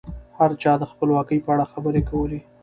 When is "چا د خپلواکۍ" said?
0.61-1.37